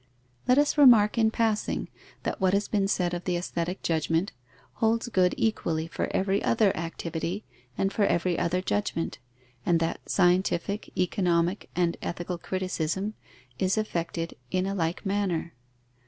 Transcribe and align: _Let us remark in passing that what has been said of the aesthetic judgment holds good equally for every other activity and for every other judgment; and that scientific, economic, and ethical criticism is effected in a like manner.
_Let 0.47 0.57
us 0.57 0.79
remark 0.79 1.19
in 1.19 1.29
passing 1.29 1.87
that 2.23 2.41
what 2.41 2.55
has 2.55 2.67
been 2.67 2.87
said 2.87 3.13
of 3.13 3.25
the 3.25 3.37
aesthetic 3.37 3.83
judgment 3.83 4.31
holds 4.81 5.07
good 5.09 5.35
equally 5.37 5.85
for 5.85 6.07
every 6.09 6.43
other 6.43 6.75
activity 6.75 7.43
and 7.77 7.93
for 7.93 8.03
every 8.05 8.39
other 8.39 8.63
judgment; 8.63 9.19
and 9.63 9.79
that 9.79 10.09
scientific, 10.09 10.89
economic, 10.97 11.69
and 11.75 11.97
ethical 12.01 12.39
criticism 12.39 13.13
is 13.59 13.77
effected 13.77 14.33
in 14.49 14.65
a 14.65 14.73
like 14.73 15.05
manner. 15.05 15.53